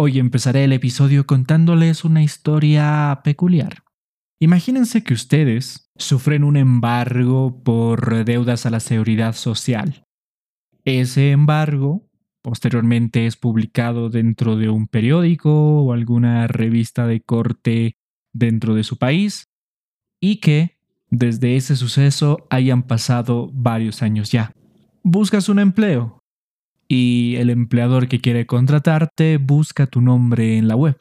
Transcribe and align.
Hoy 0.00 0.20
empezaré 0.20 0.62
el 0.62 0.72
episodio 0.72 1.26
contándoles 1.26 2.04
una 2.04 2.22
historia 2.22 3.20
peculiar. 3.24 3.82
Imagínense 4.38 5.02
que 5.02 5.12
ustedes 5.12 5.90
sufren 5.96 6.44
un 6.44 6.56
embargo 6.56 7.64
por 7.64 8.24
deudas 8.24 8.64
a 8.64 8.70
la 8.70 8.78
seguridad 8.78 9.34
social. 9.34 10.06
Ese 10.84 11.32
embargo 11.32 12.08
posteriormente 12.42 13.26
es 13.26 13.34
publicado 13.34 14.08
dentro 14.08 14.54
de 14.54 14.68
un 14.68 14.86
periódico 14.86 15.82
o 15.82 15.92
alguna 15.92 16.46
revista 16.46 17.08
de 17.08 17.20
corte 17.20 17.96
dentro 18.32 18.76
de 18.76 18.84
su 18.84 18.98
país 18.98 19.48
y 20.20 20.36
que 20.36 20.78
desde 21.10 21.56
ese 21.56 21.74
suceso 21.74 22.46
hayan 22.50 22.84
pasado 22.84 23.50
varios 23.52 24.02
años 24.02 24.30
ya. 24.30 24.52
Buscas 25.02 25.48
un 25.48 25.58
empleo 25.58 26.17
y 26.88 27.36
el 27.36 27.50
empleador 27.50 28.08
que 28.08 28.20
quiere 28.20 28.46
contratarte 28.46 29.36
busca 29.36 29.86
tu 29.86 30.00
nombre 30.00 30.56
en 30.56 30.66
la 30.66 30.74
web. 30.74 30.98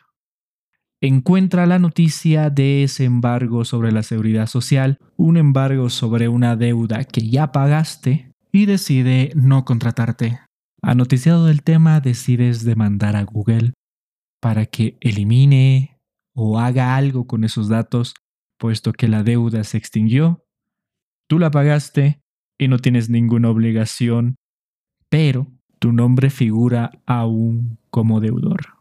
Encuentra 0.99 1.65
la 1.65 1.79
noticia 1.79 2.49
de 2.49 2.83
ese 2.83 3.05
embargo 3.05 3.63
sobre 3.63 3.91
la 3.91 4.03
seguridad 4.03 4.47
social, 4.47 4.99
un 5.15 5.37
embargo 5.37 5.89
sobre 5.89 6.27
una 6.27 6.55
deuda 6.55 7.05
que 7.05 7.29
ya 7.29 7.51
pagaste 7.51 8.33
y 8.51 8.65
decide 8.65 9.31
no 9.35 9.63
contratarte. 9.63 10.39
Anoticiado 10.81 11.45
del 11.45 11.63
tema, 11.63 12.01
decides 12.01 12.63
demandar 12.65 13.15
a 13.15 13.23
Google 13.23 13.73
para 14.41 14.65
que 14.65 14.97
elimine 14.99 15.99
o 16.33 16.59
haga 16.59 16.95
algo 16.95 17.27
con 17.27 17.43
esos 17.43 17.69
datos, 17.69 18.15
puesto 18.57 18.91
que 18.91 19.07
la 19.07 19.23
deuda 19.23 19.63
se 19.63 19.77
extinguió. 19.77 20.43
Tú 21.27 21.39
la 21.39 21.51
pagaste 21.51 22.21
y 22.57 22.67
no 22.67 22.79
tienes 22.79 23.09
ninguna 23.09 23.49
obligación, 23.49 24.35
pero 25.09 25.56
tu 25.79 25.91
nombre 25.91 26.29
figura 26.29 26.91
aún 27.05 27.77
como 27.89 28.19
deudor. 28.19 28.77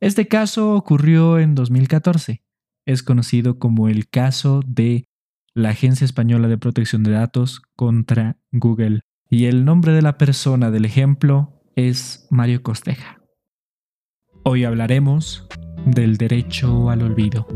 Este 0.00 0.28
caso 0.28 0.74
ocurrió 0.74 1.38
en 1.38 1.54
2014. 1.54 2.42
Es 2.86 3.02
conocido 3.02 3.58
como 3.58 3.88
el 3.88 4.08
caso 4.08 4.60
de 4.66 5.08
la 5.54 5.70
Agencia 5.70 6.04
Española 6.04 6.48
de 6.48 6.58
Protección 6.58 7.02
de 7.02 7.12
Datos 7.12 7.62
contra 7.76 8.36
Google. 8.52 9.00
Y 9.30 9.46
el 9.46 9.64
nombre 9.64 9.92
de 9.92 10.02
la 10.02 10.18
persona 10.18 10.70
del 10.70 10.84
ejemplo 10.84 11.62
es 11.76 12.26
Mario 12.30 12.62
Costeja. 12.62 13.20
Hoy 14.44 14.64
hablaremos 14.64 15.48
del 15.86 16.18
derecho 16.18 16.90
al 16.90 17.02
olvido. 17.02 17.46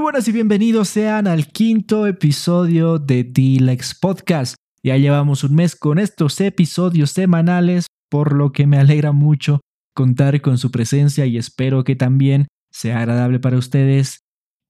Buenas 0.00 0.26
y 0.28 0.32
bienvenidos 0.32 0.88
sean 0.88 1.26
al 1.26 1.48
quinto 1.48 2.06
episodio 2.06 2.98
de 2.98 3.22
D-Lex 3.22 3.94
Podcast. 3.96 4.54
Ya 4.82 4.96
llevamos 4.96 5.44
un 5.44 5.54
mes 5.54 5.76
con 5.76 5.98
estos 5.98 6.40
episodios 6.40 7.10
semanales, 7.10 7.86
por 8.08 8.32
lo 8.32 8.50
que 8.50 8.66
me 8.66 8.78
alegra 8.78 9.12
mucho 9.12 9.60
contar 9.94 10.40
con 10.40 10.56
su 10.56 10.70
presencia 10.70 11.26
y 11.26 11.36
espero 11.36 11.84
que 11.84 11.96
también 11.96 12.48
sea 12.70 13.00
agradable 13.00 13.40
para 13.40 13.58
ustedes 13.58 14.20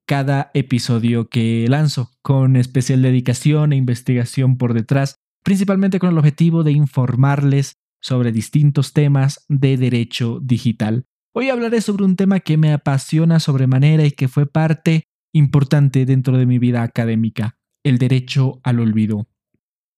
cada 0.05 0.51
episodio 0.53 1.29
que 1.29 1.65
lanzo, 1.69 2.11
con 2.23 2.57
especial 2.57 3.01
dedicación 3.01 3.73
e 3.73 3.77
investigación 3.77 4.59
por 4.59 4.75
detrás, 4.75 5.15
principalmente 5.45 6.01
con 6.01 6.11
el 6.11 6.19
objetivo 6.19 6.65
de 6.65 6.73
informarles 6.73 7.75
sobre 8.01 8.33
distintos 8.33 8.93
temas 8.93 9.45
de 9.49 9.77
derecho 9.77 10.41
digital. 10.43 11.05
Hoy 11.33 11.51
hablaré 11.51 11.81
sobre 11.81 12.05
un 12.05 12.17
tema 12.17 12.41
que 12.41 12.57
me 12.57 12.73
apasiona 12.73 13.39
sobremanera 13.39 14.05
y 14.05 14.11
que 14.11 14.27
fue 14.27 14.47
parte 14.47 15.05
importante 15.33 16.07
dentro 16.07 16.37
de 16.37 16.47
mi 16.47 16.59
vida 16.59 16.83
académica, 16.83 17.57
el 17.85 17.99
derecho 17.99 18.61
al 18.63 18.81
olvido. 18.81 19.29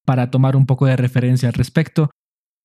Para 0.05 0.31
tomar 0.31 0.57
un 0.57 0.67
poco 0.67 0.87
de 0.87 0.97
referencia 0.97 1.49
al 1.49 1.55
respecto, 1.55 2.11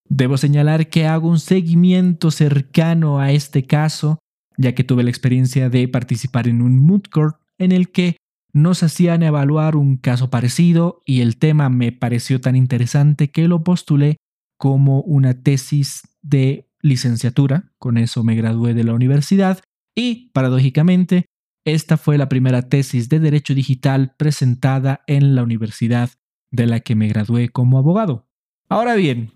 debo 0.09 0.37
señalar 0.37 0.89
que 0.89 1.05
hago 1.05 1.29
un 1.29 1.39
seguimiento 1.39 2.31
cercano 2.31 3.19
a 3.19 3.31
este 3.31 3.65
caso, 3.65 4.19
ya 4.57 4.73
que 4.73 4.83
tuve 4.83 5.03
la 5.03 5.09
experiencia 5.09 5.69
de 5.69 5.87
participar 5.87 6.47
en 6.47 6.61
un 6.61 6.79
moot 6.79 7.09
court 7.09 7.37
en 7.57 7.71
el 7.71 7.91
que 7.91 8.17
nos 8.53 8.81
hacían 8.81 9.23
evaluar 9.23 9.75
un 9.75 9.97
caso 9.97 10.29
parecido 10.29 11.03
y 11.05 11.21
el 11.21 11.37
tema 11.37 11.69
me 11.69 11.91
pareció 11.91 12.41
tan 12.41 12.55
interesante 12.55 13.29
que 13.29 13.47
lo 13.47 13.63
postulé 13.63 14.17
como 14.57 15.01
una 15.01 15.41
tesis 15.41 16.01
de 16.21 16.67
licenciatura, 16.81 17.71
con 17.77 17.97
eso 17.97 18.23
me 18.23 18.35
gradué 18.35 18.73
de 18.73 18.83
la 18.83 18.93
universidad 18.93 19.59
y, 19.95 20.31
paradójicamente, 20.31 21.25
esta 21.67 21.97
fue 21.97 22.17
la 22.17 22.29
primera 22.29 22.61
tesis 22.61 23.09
de 23.09 23.19
Derecho 23.19 23.53
Digital 23.53 24.15
presentada 24.17 25.01
en 25.05 25.35
la 25.35 25.43
universidad 25.43 26.09
de 26.49 26.65
la 26.65 26.79
que 26.79 26.95
me 26.95 27.09
gradué 27.09 27.49
como 27.49 27.77
abogado. 27.77 28.25
Ahora 28.69 28.95
bien, 28.95 29.33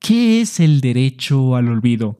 ¿qué 0.00 0.40
es 0.40 0.58
el 0.58 0.80
derecho 0.80 1.56
al 1.56 1.68
olvido? 1.68 2.18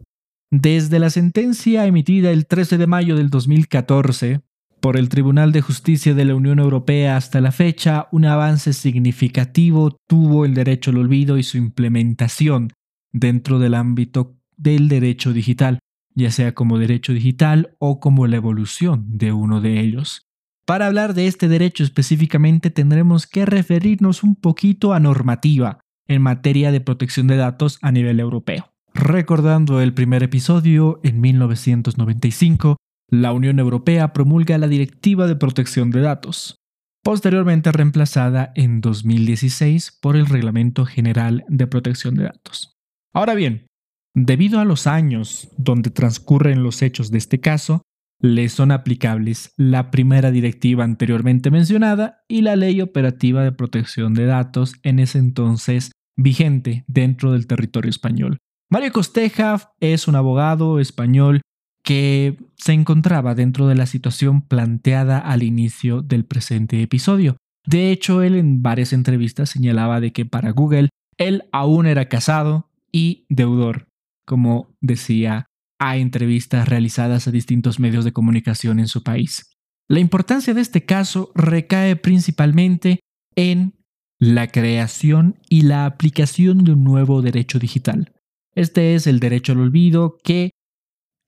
Desde 0.50 0.98
la 0.98 1.08
sentencia 1.08 1.86
emitida 1.86 2.30
el 2.32 2.46
13 2.46 2.76
de 2.76 2.86
mayo 2.86 3.16
del 3.16 3.30
2014 3.30 4.42
por 4.80 4.98
el 4.98 5.08
Tribunal 5.08 5.52
de 5.52 5.62
Justicia 5.62 6.12
de 6.12 6.26
la 6.26 6.34
Unión 6.34 6.58
Europea 6.58 7.16
hasta 7.16 7.40
la 7.40 7.50
fecha, 7.50 8.08
un 8.12 8.26
avance 8.26 8.74
significativo 8.74 9.96
tuvo 10.06 10.44
el 10.44 10.52
derecho 10.52 10.90
al 10.90 10.98
olvido 10.98 11.38
y 11.38 11.44
su 11.44 11.56
implementación 11.56 12.74
dentro 13.10 13.58
del 13.58 13.72
ámbito 13.72 14.36
del 14.58 14.88
derecho 14.88 15.32
digital 15.32 15.78
ya 16.15 16.31
sea 16.31 16.54
como 16.54 16.78
derecho 16.78 17.12
digital 17.12 17.75
o 17.78 18.00
como 18.00 18.26
la 18.26 18.37
evolución 18.37 19.04
de 19.09 19.32
uno 19.32 19.60
de 19.60 19.81
ellos. 19.81 20.26
Para 20.66 20.87
hablar 20.87 21.15
de 21.15 21.26
este 21.26 21.48
derecho 21.48 21.82
específicamente 21.82 22.71
tendremos 22.71 23.26
que 23.26 23.47
referirnos 23.47 24.22
un 24.22 24.37
poquito 24.37 24.93
a 24.93 25.00
normativa 25.00 25.81
en 26.06 26.22
materia 26.22 26.72
de 26.72 26.81
protección 26.81 27.26
de 27.26 27.37
datos 27.37 27.78
a 27.82 27.93
nivel 27.93 28.21
europeo. 28.21 28.72
Recordando 28.93 29.81
el 29.81 29.94
primer 29.94 30.22
episodio, 30.22 31.00
en 31.04 31.21
1995, 31.21 32.77
la 33.09 33.32
Unión 33.32 33.59
Europea 33.59 34.12
promulga 34.12 34.59
la 34.59 34.69
Directiva 34.69 35.27
de 35.27 35.37
Protección 35.37 35.91
de 35.91 36.00
Datos, 36.00 36.56
posteriormente 37.03 37.72
reemplazada 37.72 38.53
en 38.54 38.81
2016 38.81 39.98
por 40.00 40.16
el 40.16 40.27
Reglamento 40.27 40.84
General 40.84 41.44
de 41.48 41.66
Protección 41.66 42.15
de 42.15 42.25
Datos. 42.25 42.77
Ahora 43.12 43.34
bien, 43.34 43.66
Debido 44.15 44.59
a 44.59 44.65
los 44.65 44.87
años 44.87 45.48
donde 45.56 45.91
transcurren 45.91 46.62
los 46.62 46.82
hechos 46.82 47.10
de 47.10 47.19
este 47.19 47.41
caso, 47.41 47.82
le 48.21 48.48
son 48.48 48.72
aplicables 48.72 49.53
la 49.56 49.91
primera 49.91 50.31
directiva 50.31 50.84
anteriormente 50.84 51.50
mencionada 51.50 52.22
y 52.28 52.43
la 52.43 52.56
Ley 52.56 52.81
Operativa 52.81 53.43
de 53.44 53.53
Protección 53.53 54.15
de 54.15 54.26
Datos 54.26 54.75
en 54.82 54.98
ese 54.98 55.19
entonces 55.19 55.93
vigente 56.16 56.84
dentro 56.87 57.32
del 57.32 57.47
territorio 57.47 57.88
español. 57.88 58.38
Mario 58.69 58.93
Costeja 58.93 59.72
es 59.81 60.06
un 60.06 60.16
abogado 60.16 60.81
español 60.81 61.41
que 61.82 62.37
se 62.56 62.72
encontraba 62.72 63.34
dentro 63.34 63.69
de 63.69 63.75
la 63.75 63.87
situación 63.87 64.42
planteada 64.42 65.19
al 65.19 65.42
inicio 65.42 66.03
del 66.03 66.25
presente 66.25 66.82
episodio. 66.82 67.37
De 67.65 67.91
hecho, 67.91 68.22
él 68.22 68.37
en 68.37 68.62
varias 68.62 68.92
entrevistas 68.92 69.50
señalaba 69.50 70.00
de 70.00 70.12
que 70.12 70.27
para 70.27 70.50
Google 70.50 70.91
él 71.16 71.44
aún 71.53 71.87
era 71.87 72.09
casado 72.09 72.69
y 72.92 73.25
deudor 73.28 73.89
como 74.26 74.75
decía, 74.81 75.47
a 75.78 75.97
entrevistas 75.97 76.69
realizadas 76.69 77.26
a 77.26 77.31
distintos 77.31 77.81
medios 77.81 78.04
de 78.04 78.12
comunicación 78.12 78.78
en 78.78 78.88
su 78.88 79.03
país. 79.03 79.56
La 79.88 79.98
importancia 79.98 80.54
de 80.54 80.60
este 80.60 80.84
caso 80.84 81.32
recae 81.34 81.97
principalmente 81.97 83.00
en 83.34 83.75
la 84.20 84.48
creación 84.48 85.41
y 85.48 85.62
la 85.62 85.86
aplicación 85.86 86.64
de 86.64 86.72
un 86.72 86.84
nuevo 86.84 87.22
derecho 87.22 87.59
digital. 87.59 88.12
Este 88.54 88.94
es 88.94 89.06
el 89.06 89.19
derecho 89.19 89.53
al 89.53 89.60
olvido 89.60 90.19
que, 90.22 90.50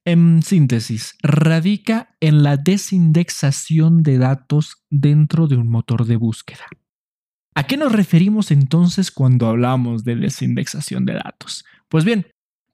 en 0.05 0.43
síntesis, 0.43 1.15
radica 1.23 2.15
en 2.21 2.43
la 2.43 2.57
desindexación 2.59 4.03
de 4.03 4.19
datos 4.19 4.85
dentro 4.91 5.49
de 5.49 5.57
un 5.57 5.69
motor 5.69 6.05
de 6.05 6.17
búsqueda. 6.17 6.67
¿A 7.55 7.67
qué 7.67 7.77
nos 7.77 7.93
referimos 7.93 8.51
entonces 8.51 9.11
cuando 9.11 9.47
hablamos 9.47 10.05
de 10.05 10.17
desindexación 10.17 11.05
de 11.05 11.15
datos? 11.15 11.65
Pues 11.89 12.05
bien, 12.05 12.27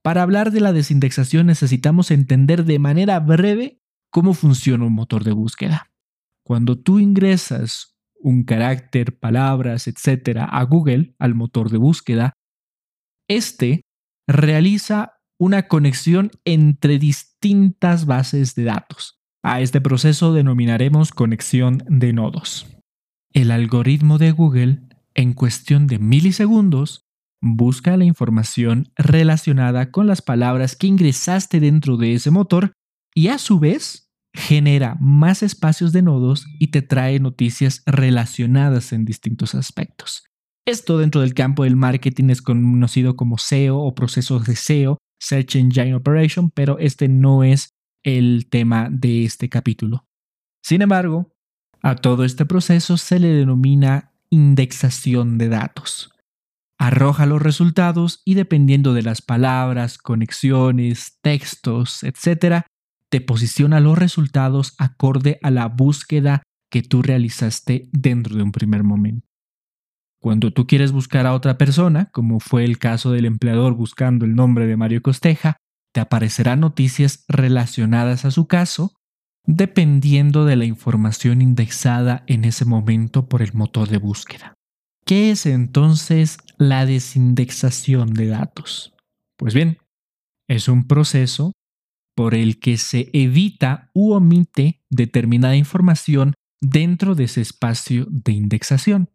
para 0.02 0.22
hablar 0.22 0.52
de 0.52 0.60
la 0.60 0.72
desindexación 0.72 1.46
necesitamos 1.46 2.10
entender 2.10 2.64
de 2.64 2.78
manera 2.78 3.18
breve 3.20 3.80
cómo 4.10 4.34
funciona 4.34 4.84
un 4.84 4.94
motor 4.94 5.24
de 5.24 5.32
búsqueda. 5.32 5.90
Cuando 6.44 6.78
tú 6.78 6.98
ingresas 6.98 7.96
un 8.20 8.44
carácter, 8.44 9.18
palabras, 9.18 9.86
etcétera, 9.86 10.44
a 10.44 10.62
Google, 10.64 11.14
al 11.18 11.34
motor 11.34 11.70
de 11.70 11.78
búsqueda, 11.78 12.32
este 13.28 13.82
realiza 14.26 15.18
una 15.38 15.68
conexión 15.68 16.30
entre 16.44 16.98
distintas 16.98 18.06
bases 18.06 18.54
de 18.54 18.64
datos. 18.64 19.20
A 19.42 19.60
este 19.60 19.80
proceso 19.80 20.32
denominaremos 20.32 21.12
conexión 21.12 21.84
de 21.88 22.12
nodos. 22.12 22.66
El 23.32 23.50
algoritmo 23.50 24.18
de 24.18 24.32
Google, 24.32 24.80
en 25.14 25.32
cuestión 25.32 25.86
de 25.86 25.98
milisegundos, 25.98 27.07
busca 27.40 27.96
la 27.96 28.05
información 28.05 28.93
relacionada 28.96 29.90
con 29.90 30.06
las 30.06 30.23
palabras 30.23 30.76
que 30.76 30.87
ingresaste 30.87 31.61
dentro 31.61 31.96
de 31.96 32.14
ese 32.14 32.31
motor 32.31 32.73
y 33.14 33.29
a 33.29 33.38
su 33.38 33.58
vez 33.58 34.11
genera 34.35 34.96
más 35.00 35.43
espacios 35.43 35.93
de 35.93 36.02
nodos 36.02 36.46
y 36.58 36.69
te 36.69 36.82
trae 36.82 37.19
noticias 37.19 37.82
relacionadas 37.87 38.93
en 38.93 39.05
distintos 39.05 39.55
aspectos. 39.55 40.25
Esto 40.67 40.99
dentro 40.99 41.23
del 41.23 41.35
campo 41.35 41.64
del 41.64 41.76
marketing 41.76 42.29
es 42.31 42.43
conocido 42.43 43.17
como 43.17 43.38
SEO 43.38 43.79
o 43.79 43.94
procesos 43.94 44.44
de 44.44 44.55
SEO, 44.55 44.99
Search 45.19 45.56
Engine 45.56 45.94
Operation, 45.94 46.50
pero 46.50 46.79
este 46.79 47.08
no 47.08 47.43
es 47.43 47.70
el 48.05 48.49
tema 48.50 48.88
de 48.90 49.25
este 49.25 49.49
capítulo. 49.49 50.06
Sin 50.62 50.82
embargo, 50.82 51.32
a 51.82 51.96
todo 51.96 52.25
este 52.25 52.44
proceso 52.44 52.96
se 52.96 53.19
le 53.19 53.29
denomina 53.29 54.12
indexación 54.31 55.38
de 55.38 55.49
datos. 55.49 56.12
Arroja 56.78 57.26
los 57.26 57.42
resultados 57.42 58.22
y 58.25 58.34
dependiendo 58.34 58.94
de 58.94 59.02
las 59.02 59.20
palabras, 59.20 59.98
conexiones, 59.98 61.19
textos, 61.22 62.04
etc., 62.04 62.62
te 63.10 63.20
posiciona 63.20 63.80
los 63.80 63.98
resultados 63.98 64.75
acorde 64.78 65.38
a 65.42 65.50
la 65.50 65.66
búsqueda 65.66 66.42
que 66.70 66.82
tú 66.82 67.02
realizaste 67.02 67.88
dentro 67.92 68.36
de 68.36 68.42
un 68.42 68.52
primer 68.52 68.84
momento. 68.84 69.26
Cuando 70.20 70.52
tú 70.52 70.66
quieres 70.66 70.92
buscar 70.92 71.26
a 71.26 71.34
otra 71.34 71.58
persona, 71.58 72.10
como 72.12 72.40
fue 72.40 72.64
el 72.64 72.78
caso 72.78 73.12
del 73.12 73.25
empleador 73.25 73.75
buscando 73.75 74.25
el 74.25 74.34
nombre 74.34 74.66
de 74.66 74.76
Mario 74.76 75.00
Costeja, 75.00 75.56
te 75.92 76.00
aparecerán 76.00 76.60
noticias 76.60 77.25
relacionadas 77.28 78.25
a 78.25 78.30
su 78.30 78.46
caso, 78.46 78.94
dependiendo 79.46 80.44
de 80.44 80.56
la 80.56 80.64
información 80.64 81.40
indexada 81.40 82.25
en 82.26 82.44
ese 82.44 82.64
momento 82.64 83.28
por 83.28 83.42
el 83.42 83.54
motor 83.54 83.88
de 83.88 83.98
búsqueda. 83.98 84.54
¿Qué 85.06 85.30
es 85.30 85.46
entonces 85.46 86.36
la 86.58 86.84
desindexación 86.87 88.12
de 88.12 88.26
datos? 88.26 88.94
Pues 89.37 89.55
bien, 89.55 89.78
es 90.49 90.69
un 90.69 90.87
proceso 90.87 91.52
por 92.14 92.34
el 92.34 92.58
que 92.58 92.78
se 92.78 93.10
evita 93.12 93.90
u 93.94 94.12
omite 94.12 94.82
determinada 94.90 95.56
información 95.56 96.34
dentro 96.60 97.14
de 97.14 97.25
ese 97.25 97.40
espacio 97.40 98.06
de 98.10 98.32
indexación. 98.32 99.10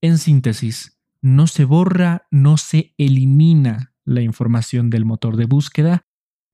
En 0.00 0.18
síntesis, 0.18 0.98
no 1.20 1.46
se 1.46 1.64
borra, 1.64 2.26
no 2.30 2.56
se 2.56 2.94
elimina 2.96 3.94
la 4.04 4.22
información 4.22 4.90
del 4.90 5.04
motor 5.04 5.36
de 5.36 5.44
búsqueda 5.44 6.02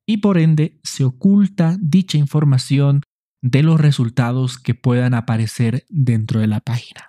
y 0.07 0.19
por 0.19 0.39
ende 0.39 0.81
se 0.83 1.05
oculta 1.05 1.77
dicha 1.81 2.19
información 2.19 3.03
de 3.41 3.63
los 3.63 3.81
resultados 3.81 4.59
que 4.59 4.75
puedan 4.75 5.15
aparecer 5.15 5.87
dentro 5.89 6.41
de 6.41 6.49
la 6.49 6.61
página. 6.61 7.09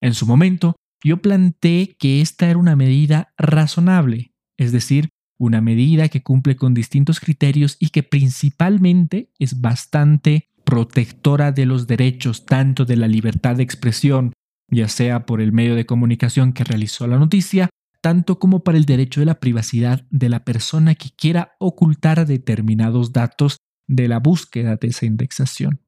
En 0.00 0.14
su 0.14 0.26
momento, 0.26 0.76
yo 1.04 1.22
planteé 1.22 1.96
que 1.98 2.20
esta 2.20 2.48
era 2.48 2.58
una 2.58 2.76
medida 2.76 3.32
razonable, 3.36 4.34
es 4.56 4.72
decir, 4.72 5.10
una 5.38 5.60
medida 5.60 6.08
que 6.08 6.22
cumple 6.22 6.56
con 6.56 6.74
distintos 6.74 7.20
criterios 7.20 7.76
y 7.78 7.90
que 7.90 8.02
principalmente 8.02 9.30
es 9.38 9.60
bastante 9.60 10.48
protectora 10.64 11.52
de 11.52 11.66
los 11.66 11.86
derechos 11.86 12.46
tanto 12.46 12.84
de 12.84 12.96
la 12.96 13.06
libertad 13.06 13.56
de 13.56 13.62
expresión 13.62 14.32
ya 14.68 14.88
sea 14.88 15.26
por 15.26 15.40
el 15.40 15.52
medio 15.52 15.74
de 15.74 15.86
comunicación 15.86 16.52
que 16.52 16.64
realizó 16.64 17.06
la 17.06 17.18
noticia, 17.18 17.70
tanto 18.00 18.38
como 18.38 18.64
para 18.64 18.78
el 18.78 18.84
derecho 18.84 19.20
de 19.20 19.26
la 19.26 19.40
privacidad 19.40 20.06
de 20.10 20.28
la 20.28 20.44
persona 20.44 20.94
que 20.94 21.10
quiera 21.16 21.54
ocultar 21.58 22.26
determinados 22.26 23.12
datos 23.12 23.58
de 23.86 24.08
la 24.08 24.18
búsqueda 24.18 24.76
de 24.76 24.88
esa 24.88 25.06
indexación. 25.06 25.80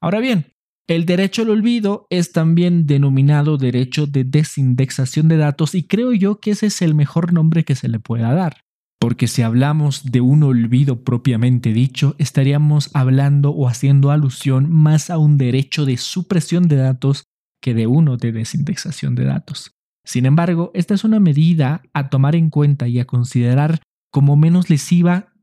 Ahora 0.00 0.20
bien, 0.20 0.54
el 0.90 1.06
derecho 1.06 1.42
al 1.42 1.50
olvido 1.50 2.08
es 2.10 2.32
también 2.32 2.84
denominado 2.84 3.58
derecho 3.58 4.08
de 4.08 4.24
desindexación 4.24 5.28
de 5.28 5.36
datos 5.36 5.76
y 5.76 5.84
creo 5.84 6.12
yo 6.12 6.40
que 6.40 6.50
ese 6.50 6.66
es 6.66 6.82
el 6.82 6.96
mejor 6.96 7.32
nombre 7.32 7.64
que 7.64 7.76
se 7.76 7.88
le 7.88 8.00
pueda 8.00 8.34
dar. 8.34 8.64
Porque 8.98 9.28
si 9.28 9.42
hablamos 9.42 10.10
de 10.10 10.20
un 10.20 10.42
olvido 10.42 11.04
propiamente 11.04 11.72
dicho, 11.72 12.16
estaríamos 12.18 12.90
hablando 12.92 13.50
o 13.50 13.68
haciendo 13.68 14.10
alusión 14.10 14.68
más 14.68 15.10
a 15.10 15.18
un 15.18 15.38
derecho 15.38 15.86
de 15.86 15.96
supresión 15.96 16.66
de 16.66 16.76
datos 16.76 17.22
que 17.62 17.72
de 17.72 17.86
uno 17.86 18.16
de 18.16 18.32
desindexación 18.32 19.14
de 19.14 19.26
datos. 19.26 19.76
Sin 20.04 20.26
embargo, 20.26 20.72
esta 20.74 20.94
es 20.94 21.04
una 21.04 21.20
medida 21.20 21.82
a 21.92 22.10
tomar 22.10 22.34
en 22.34 22.50
cuenta 22.50 22.88
y 22.88 22.98
a 22.98 23.04
considerar 23.04 23.80
como 24.10 24.34
menos 24.34 24.68
lesiva 24.68 25.34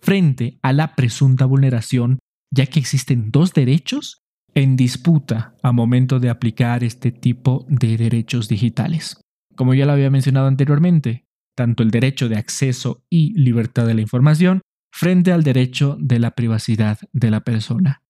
frente 0.00 0.58
a 0.62 0.72
la 0.72 0.94
presunta 0.94 1.44
vulneración, 1.44 2.20
ya 2.50 2.64
que 2.64 2.80
existen 2.80 3.30
dos 3.30 3.52
derechos 3.52 4.23
en 4.54 4.76
disputa 4.76 5.54
a 5.62 5.72
momento 5.72 6.20
de 6.20 6.30
aplicar 6.30 6.84
este 6.84 7.10
tipo 7.10 7.66
de 7.68 7.96
derechos 7.96 8.48
digitales. 8.48 9.20
Como 9.56 9.74
ya 9.74 9.86
lo 9.86 9.92
había 9.92 10.10
mencionado 10.10 10.46
anteriormente, 10.46 11.26
tanto 11.54 11.82
el 11.82 11.90
derecho 11.90 12.28
de 12.28 12.36
acceso 12.36 13.04
y 13.08 13.32
libertad 13.38 13.86
de 13.86 13.94
la 13.94 14.00
información 14.00 14.62
frente 14.92 15.32
al 15.32 15.42
derecho 15.42 15.96
de 16.00 16.18
la 16.18 16.32
privacidad 16.32 16.98
de 17.12 17.30
la 17.30 17.40
persona. 17.40 18.02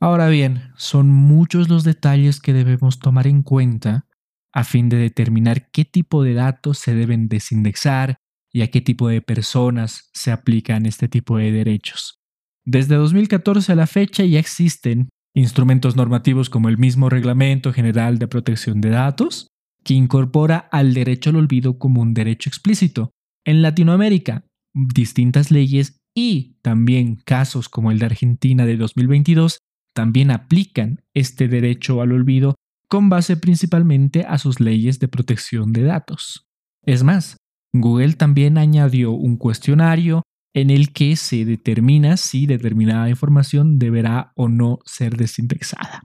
Ahora 0.00 0.28
bien, 0.28 0.70
son 0.76 1.08
muchos 1.08 1.68
los 1.68 1.82
detalles 1.82 2.40
que 2.40 2.52
debemos 2.52 3.00
tomar 3.00 3.26
en 3.26 3.42
cuenta 3.42 4.06
a 4.52 4.64
fin 4.64 4.88
de 4.88 4.96
determinar 4.96 5.70
qué 5.70 5.84
tipo 5.84 6.22
de 6.22 6.34
datos 6.34 6.78
se 6.78 6.94
deben 6.94 7.28
desindexar 7.28 8.20
y 8.52 8.62
a 8.62 8.70
qué 8.70 8.80
tipo 8.80 9.08
de 9.08 9.20
personas 9.20 10.10
se 10.14 10.30
aplican 10.30 10.86
este 10.86 11.08
tipo 11.08 11.38
de 11.38 11.50
derechos. 11.50 12.20
Desde 12.64 12.94
2014 12.94 13.72
a 13.72 13.76
la 13.76 13.86
fecha 13.86 14.24
ya 14.24 14.38
existen 14.38 15.08
instrumentos 15.34 15.96
normativos 15.96 16.50
como 16.50 16.68
el 16.68 16.78
mismo 16.78 17.08
Reglamento 17.08 17.72
General 17.72 18.18
de 18.18 18.28
Protección 18.28 18.80
de 18.80 18.90
Datos, 18.90 19.48
que 19.84 19.94
incorpora 19.94 20.68
al 20.70 20.94
derecho 20.94 21.30
al 21.30 21.36
olvido 21.36 21.78
como 21.78 22.00
un 22.00 22.14
derecho 22.14 22.48
explícito. 22.48 23.10
En 23.44 23.62
Latinoamérica, 23.62 24.44
distintas 24.74 25.50
leyes 25.50 25.98
y 26.14 26.58
también 26.62 27.16
casos 27.16 27.68
como 27.68 27.90
el 27.90 27.98
de 27.98 28.06
Argentina 28.06 28.66
de 28.66 28.76
2022 28.76 29.58
también 29.94 30.30
aplican 30.30 31.02
este 31.14 31.48
derecho 31.48 32.00
al 32.02 32.12
olvido 32.12 32.54
con 32.88 33.08
base 33.08 33.36
principalmente 33.36 34.24
a 34.26 34.38
sus 34.38 34.60
leyes 34.60 34.98
de 34.98 35.08
protección 35.08 35.72
de 35.72 35.82
datos. 35.82 36.46
Es 36.84 37.02
más, 37.02 37.36
Google 37.72 38.14
también 38.14 38.58
añadió 38.58 39.12
un 39.12 39.36
cuestionario 39.36 40.22
en 40.60 40.70
el 40.70 40.92
que 40.92 41.16
se 41.16 41.44
determina 41.44 42.16
si 42.16 42.46
determinada 42.46 43.08
información 43.08 43.78
deberá 43.78 44.32
o 44.36 44.48
no 44.48 44.78
ser 44.84 45.16
desindexada. 45.16 46.04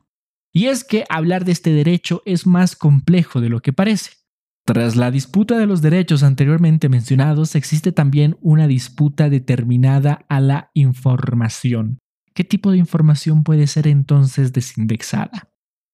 Y 0.51 0.67
es 0.67 0.83
que 0.83 1.05
hablar 1.09 1.45
de 1.45 1.51
este 1.51 1.71
derecho 1.71 2.21
es 2.25 2.45
más 2.45 2.75
complejo 2.75 3.41
de 3.41 3.49
lo 3.49 3.61
que 3.61 3.73
parece. 3.73 4.11
Tras 4.65 4.95
la 4.95 5.11
disputa 5.11 5.57
de 5.57 5.65
los 5.65 5.81
derechos 5.81 6.23
anteriormente 6.23 6.87
mencionados, 6.87 7.55
existe 7.55 7.91
también 7.91 8.37
una 8.39 8.67
disputa 8.67 9.29
determinada 9.29 10.25
a 10.29 10.39
la 10.39 10.69
información, 10.73 11.99
¿Qué 12.33 12.43
tipo 12.43 12.71
de 12.71 12.77
información 12.77 13.43
puede 13.43 13.67
ser 13.67 13.87
entonces 13.87 14.53
desindexada? 14.53 15.51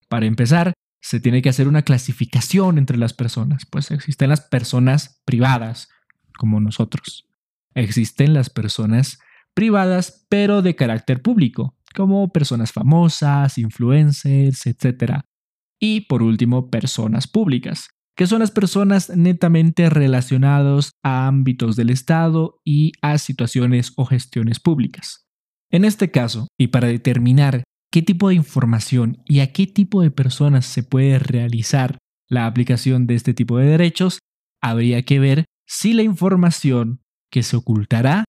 Para 0.08 0.26
empezar, 0.26 0.74
se 1.02 1.20
tiene 1.20 1.42
que 1.42 1.50
hacer 1.50 1.68
una 1.68 1.82
clasificación 1.82 2.78
entre 2.78 2.98
las 2.98 3.14
personas, 3.14 3.66
pues 3.66 3.92
existen 3.92 4.30
las 4.30 4.42
personas 4.42 5.22
privadas, 5.26 5.90
como 6.38 6.62
nosotros. 6.62 7.29
Existen 7.76 8.34
las 8.34 8.50
personas 8.50 9.20
privadas, 9.54 10.26
pero 10.30 10.62
de 10.62 10.76
carácter 10.76 11.22
público, 11.22 11.76
como 11.96 12.32
personas 12.32 12.72
famosas, 12.72 13.58
influencers, 13.58 14.66
etc. 14.66 15.22
Y 15.80 16.02
por 16.02 16.24
último, 16.24 16.70
personas 16.70 17.28
públicas, 17.28 17.90
que 18.16 18.28
son 18.28 18.40
las 18.40 18.52
personas 18.52 19.10
netamente 19.16 19.90
relacionadas 19.90 20.92
a 21.04 21.28
ámbitos 21.28 21.76
del 21.76 21.90
Estado 21.90 22.60
y 22.66 22.92
a 23.02 23.18
situaciones 23.18 23.94
o 23.96 24.06
gestiones 24.06 24.60
públicas. 24.60 25.26
En 25.72 25.86
este 25.86 26.12
caso, 26.12 26.48
y 26.58 26.68
para 26.68 26.88
determinar 26.88 27.64
qué 27.92 28.02
tipo 28.02 28.30
de 28.30 28.36
información 28.36 29.22
y 29.26 29.40
a 29.40 29.52
qué 29.52 29.68
tipo 29.68 30.02
de 30.02 30.12
personas 30.12 30.66
se 30.66 30.84
puede 30.84 31.20
realizar 31.20 31.98
la 32.28 32.46
aplicación 32.46 33.08
de 33.08 33.16
este 33.16 33.34
tipo 33.34 33.58
de 33.58 33.68
derechos, 33.68 34.20
habría 34.62 35.04
que 35.04 35.20
ver 35.20 35.46
si 35.66 35.94
la 35.94 36.04
información 36.04 37.02
que 37.30 37.44
se 37.44 37.58
ocultará 37.58 38.26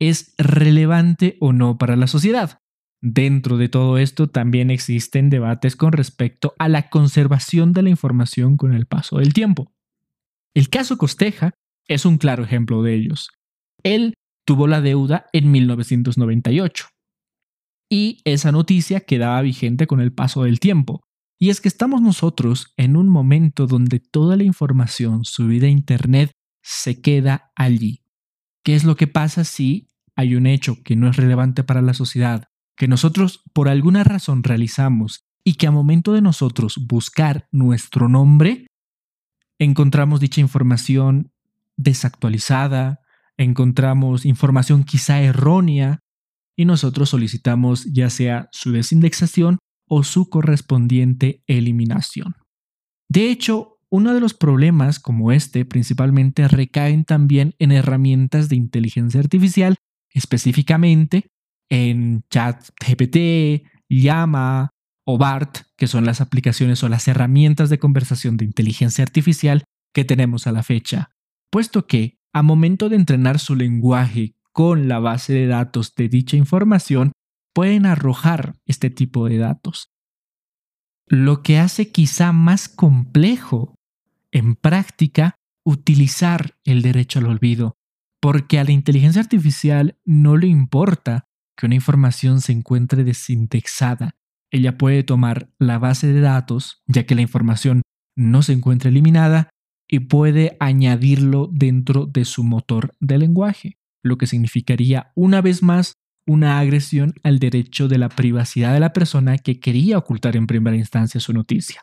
es 0.00 0.34
relevante 0.38 1.36
o 1.40 1.52
no 1.52 1.78
para 1.78 1.96
la 1.96 2.06
sociedad. 2.06 2.58
Dentro 3.00 3.58
de 3.58 3.68
todo 3.68 3.98
esto 3.98 4.28
también 4.28 4.70
existen 4.70 5.28
debates 5.28 5.76
con 5.76 5.92
respecto 5.92 6.54
a 6.58 6.68
la 6.68 6.88
conservación 6.88 7.72
de 7.72 7.82
la 7.82 7.90
información 7.90 8.56
con 8.56 8.72
el 8.72 8.86
paso 8.86 9.18
del 9.18 9.34
tiempo. 9.34 9.72
El 10.54 10.70
caso 10.70 10.96
Costeja 10.96 11.52
es 11.86 12.06
un 12.06 12.16
claro 12.16 12.44
ejemplo 12.44 12.82
de 12.82 12.94
ellos. 12.94 13.30
Él 13.82 14.14
tuvo 14.46 14.66
la 14.66 14.80
deuda 14.80 15.26
en 15.32 15.50
1998. 15.50 16.86
Y 17.90 18.20
esa 18.24 18.52
noticia 18.52 19.00
quedaba 19.00 19.42
vigente 19.42 19.86
con 19.86 20.00
el 20.00 20.12
paso 20.12 20.44
del 20.44 20.60
tiempo. 20.60 21.02
Y 21.38 21.50
es 21.50 21.60
que 21.60 21.68
estamos 21.68 22.00
nosotros 22.00 22.72
en 22.76 22.96
un 22.96 23.08
momento 23.08 23.66
donde 23.66 24.00
toda 24.00 24.36
la 24.36 24.44
información 24.44 25.24
subida 25.24 25.66
a 25.66 25.70
Internet 25.70 26.30
se 26.62 27.00
queda 27.00 27.52
allí. 27.54 28.03
¿Qué 28.64 28.74
es 28.74 28.84
lo 28.84 28.96
que 28.96 29.06
pasa 29.06 29.44
si 29.44 29.90
hay 30.16 30.34
un 30.34 30.46
hecho 30.46 30.82
que 30.82 30.96
no 30.96 31.08
es 31.08 31.16
relevante 31.16 31.64
para 31.64 31.82
la 31.82 31.94
sociedad, 31.94 32.48
que 32.76 32.88
nosotros 32.88 33.42
por 33.52 33.68
alguna 33.68 34.04
razón 34.04 34.42
realizamos 34.42 35.24
y 35.44 35.54
que 35.54 35.66
a 35.66 35.70
momento 35.70 36.14
de 36.14 36.22
nosotros 36.22 36.78
buscar 36.88 37.46
nuestro 37.52 38.08
nombre, 38.08 38.66
encontramos 39.58 40.20
dicha 40.20 40.40
información 40.40 41.32
desactualizada, 41.76 43.00
encontramos 43.36 44.24
información 44.24 44.84
quizá 44.84 45.20
errónea 45.20 46.00
y 46.56 46.64
nosotros 46.64 47.10
solicitamos 47.10 47.84
ya 47.92 48.08
sea 48.08 48.48
su 48.52 48.72
desindexación 48.72 49.58
o 49.86 50.04
su 50.04 50.30
correspondiente 50.30 51.42
eliminación. 51.46 52.34
De 53.10 53.30
hecho, 53.30 53.73
uno 53.94 54.12
de 54.12 54.18
los 54.18 54.34
problemas 54.34 54.98
como 54.98 55.30
este 55.30 55.64
principalmente 55.64 56.48
recaen 56.48 57.04
también 57.04 57.54
en 57.60 57.70
herramientas 57.70 58.48
de 58.48 58.56
inteligencia 58.56 59.20
artificial, 59.20 59.76
específicamente 60.10 61.30
en 61.70 62.24
ChatGPT, 62.28 63.68
Llama 63.88 64.70
o 65.06 65.16
BART, 65.16 65.58
que 65.76 65.86
son 65.86 66.04
las 66.06 66.20
aplicaciones 66.20 66.82
o 66.82 66.88
las 66.88 67.06
herramientas 67.06 67.70
de 67.70 67.78
conversación 67.78 68.36
de 68.36 68.46
inteligencia 68.46 69.04
artificial 69.04 69.62
que 69.94 70.04
tenemos 70.04 70.48
a 70.48 70.52
la 70.52 70.64
fecha, 70.64 71.10
puesto 71.48 71.86
que 71.86 72.18
a 72.32 72.42
momento 72.42 72.88
de 72.88 72.96
entrenar 72.96 73.38
su 73.38 73.54
lenguaje 73.54 74.34
con 74.50 74.88
la 74.88 74.98
base 74.98 75.34
de 75.34 75.46
datos 75.46 75.94
de 75.94 76.08
dicha 76.08 76.36
información, 76.36 77.12
pueden 77.54 77.86
arrojar 77.86 78.56
este 78.66 78.90
tipo 78.90 79.28
de 79.28 79.38
datos. 79.38 79.92
Lo 81.06 81.44
que 81.44 81.60
hace 81.60 81.92
quizá 81.92 82.32
más 82.32 82.68
complejo 82.68 83.76
en 84.34 84.56
práctica 84.56 85.36
utilizar 85.64 86.58
el 86.64 86.82
derecho 86.82 87.20
al 87.20 87.26
olvido, 87.26 87.78
porque 88.20 88.58
a 88.58 88.64
la 88.64 88.72
inteligencia 88.72 89.22
artificial 89.22 89.96
no 90.04 90.36
le 90.36 90.48
importa 90.48 91.24
que 91.56 91.66
una 91.66 91.76
información 91.76 92.40
se 92.40 92.52
encuentre 92.52 93.04
desindexada. 93.04 94.16
Ella 94.50 94.76
puede 94.76 95.04
tomar 95.04 95.50
la 95.58 95.78
base 95.78 96.12
de 96.12 96.20
datos, 96.20 96.82
ya 96.86 97.06
que 97.06 97.14
la 97.14 97.22
información 97.22 97.82
no 98.16 98.42
se 98.42 98.52
encuentra 98.52 98.90
eliminada, 98.90 99.50
y 99.88 100.00
puede 100.00 100.56
añadirlo 100.60 101.48
dentro 101.52 102.06
de 102.06 102.24
su 102.24 102.42
motor 102.42 102.92
de 103.00 103.18
lenguaje, 103.18 103.78
lo 104.02 104.16
que 104.18 104.26
significaría 104.26 105.12
una 105.14 105.40
vez 105.40 105.62
más 105.62 105.94
una 106.26 106.58
agresión 106.58 107.14
al 107.22 107.38
derecho 107.38 107.86
de 107.86 107.98
la 107.98 108.08
privacidad 108.08 108.72
de 108.72 108.80
la 108.80 108.92
persona 108.92 109.38
que 109.38 109.60
quería 109.60 109.98
ocultar 109.98 110.36
en 110.36 110.46
primera 110.46 110.76
instancia 110.76 111.20
su 111.20 111.32
noticia. 111.34 111.82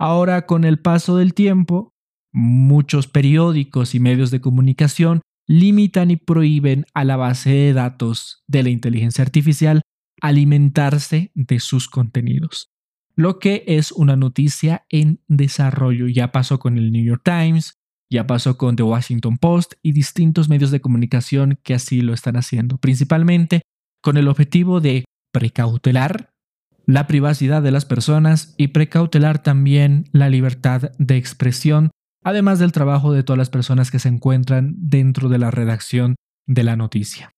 Ahora, 0.00 0.46
con 0.46 0.64
el 0.64 0.80
paso 0.80 1.16
del 1.16 1.32
tiempo, 1.34 1.94
muchos 2.32 3.06
periódicos 3.06 3.94
y 3.94 4.00
medios 4.00 4.32
de 4.32 4.40
comunicación 4.40 5.20
limitan 5.46 6.10
y 6.10 6.16
prohíben 6.16 6.86
a 6.94 7.04
la 7.04 7.16
base 7.16 7.50
de 7.50 7.72
datos 7.72 8.42
de 8.48 8.64
la 8.64 8.70
inteligencia 8.70 9.22
artificial 9.22 9.82
alimentarse 10.20 11.30
de 11.34 11.60
sus 11.60 11.88
contenidos 11.88 12.70
lo 13.20 13.38
que 13.38 13.64
es 13.66 13.92
una 13.92 14.16
noticia 14.16 14.86
en 14.88 15.20
desarrollo. 15.28 16.08
Ya 16.08 16.32
pasó 16.32 16.58
con 16.58 16.78
el 16.78 16.90
New 16.90 17.04
York 17.04 17.22
Times, 17.22 17.78
ya 18.10 18.26
pasó 18.26 18.56
con 18.56 18.76
The 18.76 18.82
Washington 18.82 19.36
Post 19.36 19.74
y 19.82 19.92
distintos 19.92 20.48
medios 20.48 20.70
de 20.70 20.80
comunicación 20.80 21.58
que 21.62 21.74
así 21.74 22.00
lo 22.00 22.14
están 22.14 22.36
haciendo, 22.36 22.78
principalmente 22.78 23.60
con 24.02 24.16
el 24.16 24.26
objetivo 24.26 24.80
de 24.80 25.04
precautelar 25.32 26.29
la 26.86 27.06
privacidad 27.06 27.62
de 27.62 27.70
las 27.70 27.84
personas 27.84 28.54
y 28.56 28.68
precautelar 28.68 29.42
también 29.42 30.08
la 30.12 30.28
libertad 30.28 30.90
de 30.98 31.16
expresión, 31.16 31.90
además 32.22 32.58
del 32.58 32.72
trabajo 32.72 33.12
de 33.12 33.22
todas 33.22 33.38
las 33.38 33.50
personas 33.50 33.90
que 33.90 33.98
se 33.98 34.08
encuentran 34.08 34.74
dentro 34.76 35.28
de 35.28 35.38
la 35.38 35.50
redacción 35.50 36.16
de 36.46 36.64
la 36.64 36.76
noticia. 36.76 37.32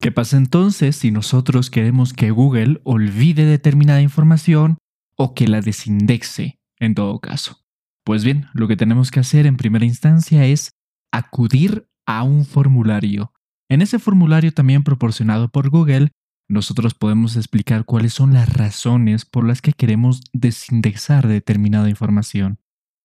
¿Qué 0.00 0.12
pasa 0.12 0.36
entonces 0.36 0.96
si 0.96 1.10
nosotros 1.10 1.70
queremos 1.70 2.12
que 2.12 2.30
Google 2.30 2.80
olvide 2.84 3.44
determinada 3.44 4.02
información 4.02 4.78
o 5.16 5.34
que 5.34 5.48
la 5.48 5.60
desindexe 5.60 6.58
en 6.78 6.94
todo 6.94 7.20
caso. 7.20 7.64
Pues 8.04 8.24
bien, 8.24 8.48
lo 8.52 8.68
que 8.68 8.76
tenemos 8.76 9.10
que 9.10 9.20
hacer 9.20 9.46
en 9.46 9.56
primera 9.56 9.84
instancia 9.84 10.44
es 10.44 10.70
acudir 11.12 11.86
a 12.06 12.22
un 12.22 12.44
formulario. 12.44 13.32
En 13.70 13.80
ese 13.80 13.98
formulario 13.98 14.52
también 14.52 14.84
proporcionado 14.84 15.48
por 15.48 15.70
Google, 15.70 16.10
nosotros 16.48 16.94
podemos 16.94 17.36
explicar 17.36 17.84
cuáles 17.84 18.12
son 18.12 18.34
las 18.34 18.52
razones 18.52 19.24
por 19.24 19.46
las 19.46 19.62
que 19.62 19.72
queremos 19.72 20.20
desindexar 20.32 21.26
determinada 21.26 21.88
información. 21.88 22.58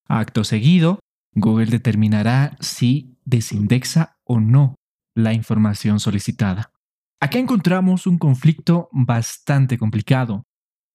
Acto 0.07 0.43
seguido, 0.43 0.99
Google 1.33 1.67
determinará 1.67 2.57
si 2.59 3.17
desindexa 3.25 4.17
o 4.23 4.39
no 4.39 4.75
la 5.15 5.33
información 5.33 5.99
solicitada. 5.99 6.71
Aquí 7.21 7.37
encontramos 7.37 8.07
un 8.07 8.17
conflicto 8.17 8.89
bastante 8.91 9.77
complicado, 9.77 10.43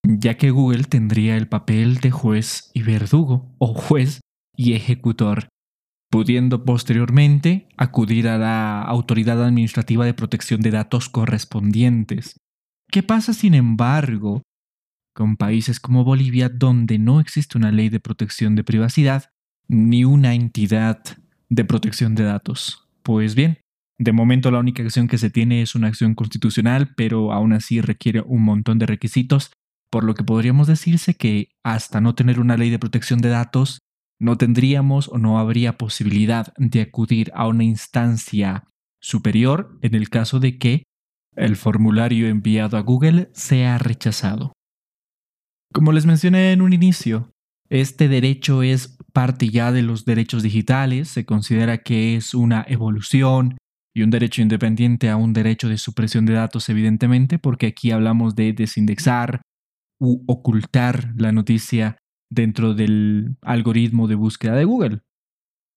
ya 0.03 0.37
que 0.37 0.51
Google 0.51 0.85
tendría 0.85 1.37
el 1.37 1.49
papel 1.49 1.99
de 1.99 2.11
juez 2.11 2.71
y 2.75 2.83
verdugo, 2.83 3.55
o 3.59 3.75
juez 3.75 4.21
y 4.57 4.75
ejecutor, 4.75 5.49
pudiendo 6.15 6.65
posteriormente 6.65 7.67
acudir 7.77 8.29
a 8.29 8.39
la 8.39 8.83
autoridad 8.83 9.45
administrativa 9.45 10.07
de 10.07 10.15
protección 10.15 10.61
de 10.61 10.71
datos 10.71 11.09
correspondientes. 11.09 12.37
¿Qué 12.89 13.03
pasa, 13.03 13.33
sin 13.33 13.53
embargo, 13.53 14.45
con 15.13 15.37
países 15.37 15.81
como 15.81 16.05
Bolivia 16.05 16.49
donde 16.49 17.01
no 17.01 17.19
existe 17.19 17.59
una 17.59 17.73
ley 17.73 17.89
de 17.89 17.99
protección 17.99 18.55
de 18.55 18.63
privacidad 18.63 19.25
ni 19.67 20.05
una 20.05 20.35
entidad 20.35 21.03
de 21.49 21.65
protección 21.65 22.15
de 22.15 22.23
datos? 22.23 22.87
Pues 23.03 23.35
bien, 23.35 23.59
de 23.99 24.13
momento 24.13 24.53
la 24.53 24.61
única 24.61 24.85
acción 24.85 25.09
que 25.09 25.19
se 25.19 25.31
tiene 25.31 25.63
es 25.63 25.75
una 25.75 25.89
acción 25.89 26.15
constitucional, 26.15 26.95
pero 26.97 27.33
aún 27.33 27.53
así 27.53 27.81
requiere 27.81 28.23
un 28.25 28.45
montón 28.45 28.79
de 28.79 28.87
requisitos 28.87 29.51
por 29.91 30.05
lo 30.05 30.15
que 30.15 30.23
podríamos 30.23 30.69
decirse 30.69 31.15
que 31.15 31.49
hasta 31.65 32.01
no 32.01 32.15
tener 32.15 32.39
una 32.39 32.57
ley 32.57 32.71
de 32.71 32.79
protección 32.79 33.21
de 33.21 33.31
datos, 33.31 33.81
no 34.21 34.37
tendríamos 34.37 35.09
o 35.09 35.19
no 35.19 35.39
habría 35.39 35.77
posibilidad 35.77 36.53
de 36.57 36.83
acudir 36.83 37.31
a 37.35 37.47
una 37.47 37.65
instancia 37.65 38.65
superior 39.01 39.79
en 39.83 39.95
el 39.95 40.09
caso 40.09 40.41
de 40.41 40.59
que 40.59 40.85
el 41.37 41.57
formulario 41.57 42.29
enviado 42.29 42.77
a 42.77 42.81
Google 42.81 43.31
sea 43.33 43.79
rechazado. 43.79 44.53
Como 45.73 45.93
les 45.93 46.07
mencioné 46.07 46.53
en 46.53 46.63
un 46.63 46.73
inicio, 46.73 47.33
este 47.69 48.09
derecho 48.09 48.63
es 48.63 48.97
parte 49.13 49.49
ya 49.49 49.73
de 49.73 49.83
los 49.83 50.05
derechos 50.05 50.43
digitales, 50.43 51.09
se 51.09 51.25
considera 51.25 51.79
que 51.79 52.17
es 52.17 52.35
una 52.35 52.65
evolución 52.69 53.59
y 53.95 54.03
un 54.03 54.11
derecho 54.11 54.43
independiente 54.43 55.09
a 55.09 55.17
un 55.17 55.33
derecho 55.33 55.69
de 55.69 55.79
supresión 55.79 56.27
de 56.27 56.35
datos, 56.35 56.69
evidentemente, 56.69 57.39
porque 57.39 57.67
aquí 57.67 57.91
hablamos 57.91 58.35
de 58.35 58.53
desindexar, 58.53 59.43
ocultar 59.99 61.13
la 61.17 61.33
noticia 61.33 61.97
dentro 62.35 62.75
del 62.75 63.37
algoritmo 63.43 64.09
de 64.09 64.15
búsqueda 64.15 64.55
de 64.55 64.65
Google. 64.65 65.01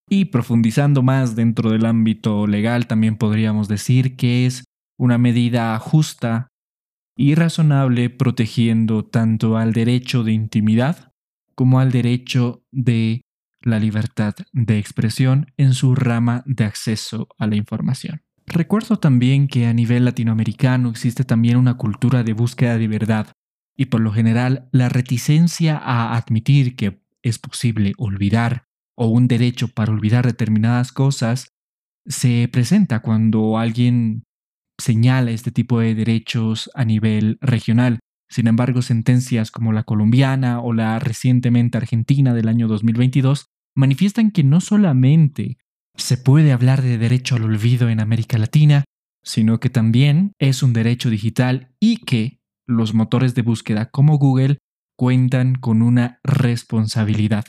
Y 0.09 0.25
profundizando 0.25 1.03
más 1.03 1.35
dentro 1.35 1.71
del 1.71 1.85
ámbito 1.85 2.47
legal, 2.47 2.87
también 2.87 3.17
podríamos 3.17 3.67
decir 3.67 4.15
que 4.15 4.45
es 4.45 4.63
una 4.97 5.17
medida 5.17 5.77
justa 5.79 6.47
y 7.17 7.35
razonable 7.35 8.09
protegiendo 8.09 9.03
tanto 9.03 9.57
al 9.57 9.73
derecho 9.73 10.23
de 10.23 10.33
intimidad 10.33 11.11
como 11.55 11.79
al 11.79 11.91
derecho 11.91 12.63
de 12.71 13.21
la 13.61 13.79
libertad 13.79 14.35
de 14.53 14.77
expresión 14.77 15.47
en 15.57 15.73
su 15.73 15.95
rama 15.95 16.43
de 16.45 16.63
acceso 16.63 17.27
a 17.37 17.47
la 17.47 17.55
información. 17.55 18.21
Recuerdo 18.45 18.97
también 18.97 19.47
que 19.47 19.65
a 19.65 19.73
nivel 19.73 20.05
latinoamericano 20.05 20.89
existe 20.89 21.25
también 21.25 21.57
una 21.57 21.75
cultura 21.75 22.23
de 22.23 22.33
búsqueda 22.33 22.77
de 22.77 22.87
verdad, 22.87 23.33
y 23.77 23.85
por 23.85 24.01
lo 24.01 24.11
general 24.11 24.67
la 24.71 24.89
reticencia 24.89 25.77
a 25.77 26.17
admitir 26.17 26.75
que 26.75 27.01
es 27.21 27.39
posible 27.39 27.93
olvidar 27.97 28.65
o 28.97 29.07
un 29.07 29.27
derecho 29.27 29.67
para 29.67 29.91
olvidar 29.91 30.25
determinadas 30.25 30.91
cosas 30.91 31.49
se 32.05 32.49
presenta 32.51 33.01
cuando 33.01 33.57
alguien 33.57 34.23
señala 34.79 35.31
este 35.31 35.51
tipo 35.51 35.79
de 35.79 35.93
derechos 35.93 36.69
a 36.73 36.85
nivel 36.85 37.37
regional. 37.41 37.99
Sin 38.29 38.47
embargo, 38.47 38.81
sentencias 38.81 39.51
como 39.51 39.73
la 39.73 39.83
colombiana 39.83 40.61
o 40.61 40.73
la 40.73 40.99
recientemente 40.99 41.77
argentina 41.77 42.33
del 42.33 42.47
año 42.47 42.67
2022 42.67 43.47
manifiestan 43.75 44.31
que 44.31 44.43
no 44.43 44.61
solamente 44.61 45.57
se 45.95 46.17
puede 46.17 46.51
hablar 46.51 46.81
de 46.81 46.97
derecho 46.97 47.35
al 47.35 47.43
olvido 47.43 47.89
en 47.89 47.99
América 47.99 48.37
Latina, 48.37 48.83
sino 49.23 49.59
que 49.59 49.69
también 49.69 50.33
es 50.39 50.63
un 50.63 50.73
derecho 50.73 51.09
digital 51.09 51.73
y 51.79 51.97
que 51.97 52.36
los 52.67 52.93
motores 52.93 53.33
de 53.33 53.41
búsqueda 53.41 53.89
como 53.89 54.17
Google 54.17 54.59
cuentan 54.97 55.55
con 55.55 55.81
una 55.81 56.19
responsabilidad. 56.23 57.45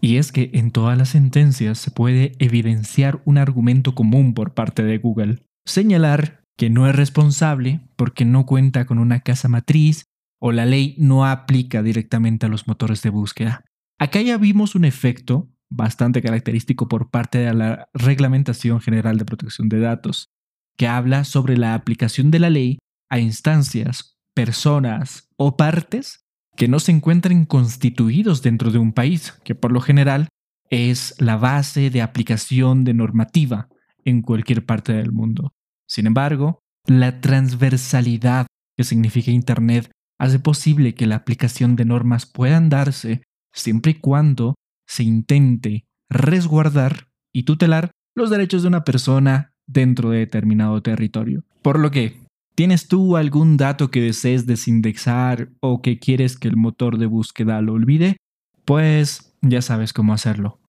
Y 0.00 0.16
es 0.16 0.32
que 0.32 0.50
en 0.54 0.70
todas 0.70 0.96
las 0.96 1.10
sentencias 1.10 1.78
se 1.78 1.90
puede 1.90 2.32
evidenciar 2.38 3.22
un 3.24 3.38
argumento 3.38 3.94
común 3.94 4.34
por 4.34 4.54
parte 4.54 4.82
de 4.82 4.98
Google. 4.98 5.44
Señalar 5.66 6.42
que 6.56 6.70
no 6.70 6.88
es 6.88 6.94
responsable 6.94 7.80
porque 7.96 8.24
no 8.24 8.46
cuenta 8.46 8.86
con 8.86 8.98
una 8.98 9.20
casa 9.20 9.48
matriz 9.48 10.04
o 10.40 10.52
la 10.52 10.66
ley 10.66 10.94
no 10.98 11.26
aplica 11.26 11.82
directamente 11.82 12.46
a 12.46 12.48
los 12.48 12.66
motores 12.66 13.02
de 13.02 13.10
búsqueda. 13.10 13.64
Acá 13.98 14.22
ya 14.22 14.38
vimos 14.38 14.74
un 14.74 14.86
efecto 14.86 15.50
bastante 15.70 16.22
característico 16.22 16.88
por 16.88 17.10
parte 17.10 17.38
de 17.38 17.54
la 17.54 17.88
Reglamentación 17.92 18.80
General 18.80 19.18
de 19.18 19.24
Protección 19.24 19.68
de 19.68 19.80
Datos, 19.80 20.30
que 20.76 20.88
habla 20.88 21.24
sobre 21.24 21.56
la 21.56 21.74
aplicación 21.74 22.30
de 22.30 22.38
la 22.38 22.50
ley 22.50 22.78
a 23.10 23.20
instancias 23.20 24.18
personas 24.40 25.28
o 25.36 25.58
partes 25.58 26.24
que 26.56 26.66
no 26.66 26.80
se 26.80 26.92
encuentren 26.92 27.44
constituidos 27.44 28.40
dentro 28.40 28.70
de 28.70 28.78
un 28.78 28.94
país, 28.94 29.34
que 29.44 29.54
por 29.54 29.70
lo 29.70 29.82
general 29.82 30.28
es 30.70 31.14
la 31.18 31.36
base 31.36 31.90
de 31.90 32.00
aplicación 32.00 32.82
de 32.84 32.94
normativa 32.94 33.68
en 34.02 34.22
cualquier 34.22 34.64
parte 34.64 34.94
del 34.94 35.12
mundo. 35.12 35.52
Sin 35.86 36.06
embargo, 36.06 36.60
la 36.86 37.20
transversalidad 37.20 38.46
que 38.78 38.84
significa 38.84 39.30
Internet 39.30 39.90
hace 40.18 40.38
posible 40.38 40.94
que 40.94 41.06
la 41.06 41.16
aplicación 41.16 41.76
de 41.76 41.84
normas 41.84 42.24
puedan 42.24 42.70
darse 42.70 43.22
siempre 43.52 43.92
y 43.92 43.94
cuando 43.96 44.54
se 44.86 45.02
intente 45.02 45.84
resguardar 46.08 47.08
y 47.30 47.42
tutelar 47.42 47.90
los 48.16 48.30
derechos 48.30 48.62
de 48.62 48.68
una 48.68 48.84
persona 48.84 49.52
dentro 49.66 50.10
de 50.10 50.20
determinado 50.20 50.80
territorio. 50.80 51.44
Por 51.60 51.78
lo 51.78 51.90
que, 51.90 52.22
¿tienes 52.54 52.88
tú 52.88 53.16
algún 53.16 53.56
dato 53.56 53.90
que 53.90 54.00
desees 54.00 54.46
desindexar 54.46 55.50
o 55.60 55.82
que 55.82 55.98
quieres 55.98 56.38
que 56.38 56.48
el 56.48 56.56
motor 56.56 56.98
de 56.98 57.06
búsqueda 57.06 57.60
lo 57.60 57.74
olvide? 57.74 58.16
Pues 58.64 59.34
ya 59.42 59.62
sabes 59.62 59.92
cómo 59.92 60.12
hacerlo. 60.12 60.60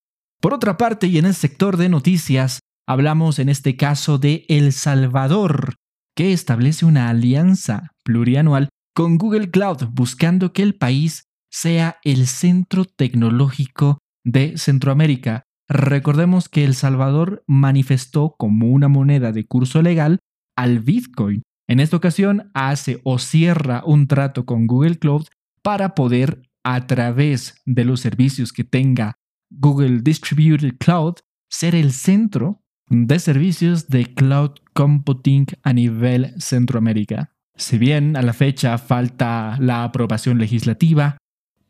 Por 0.42 0.54
otra 0.54 0.78
parte, 0.78 1.08
y 1.08 1.18
en 1.18 1.26
el 1.26 1.36
sector 1.36 1.78
de 1.78 1.90
noticias, 1.90 2.60
hablamos 2.88 3.40
en 3.40 3.50
este 3.50 3.78
caso 3.78 4.18
de 4.18 4.46
El 4.48 4.74
Salvador, 4.74 5.76
que 6.16 6.34
establece 6.34 6.86
una 6.86 7.10
alianza 7.10 7.92
plurianual 8.04 8.70
con 8.94 9.18
Google 9.18 9.52
Cloud 9.52 9.86
buscando 9.92 10.52
que 10.52 10.64
el 10.64 10.76
país 10.76 11.24
sea 11.52 11.98
el 12.04 12.28
centro 12.28 12.86
tecnológico 12.86 14.00
de 14.24 14.58
Centroamérica. 14.58 15.44
Recordemos 15.70 16.50
que 16.50 16.64
El 16.64 16.76
Salvador 16.76 17.44
manifestó 17.48 18.36
como 18.38 18.68
una 18.68 18.88
moneda 18.88 19.32
de 19.32 19.46
curso 19.46 19.82
legal 19.82 20.20
al 20.58 20.80
Bitcoin. 20.80 21.44
En 21.72 21.80
esta 21.80 21.96
ocasión 21.96 22.52
hace 22.54 23.00
o 23.06 23.18
cierra 23.18 23.82
un 23.86 24.08
trato 24.08 24.46
con 24.46 24.68
Google 24.68 25.00
Cloud 25.00 25.28
para 25.62 25.96
poder 25.96 26.42
a 26.66 26.86
través 26.86 27.62
de 27.66 27.86
los 27.86 28.02
servicios 28.02 28.52
que 28.52 28.66
tenga 28.66 29.20
Google 29.50 30.02
Distributed 30.02 30.74
Cloud 30.80 31.20
ser 31.50 31.74
el 31.76 31.94
centro 31.94 32.62
de 32.90 33.20
servicios 33.20 33.88
de 33.88 34.14
cloud 34.14 34.52
computing 34.74 35.46
a 35.64 35.72
nivel 35.72 36.34
Centroamérica. 36.42 37.32
Si 37.56 37.78
bien 37.78 38.18
a 38.18 38.22
la 38.22 38.34
fecha 38.34 38.78
falta 38.78 39.56
la 39.62 39.86
aprobación 39.86 40.40
legislativa, 40.40 41.16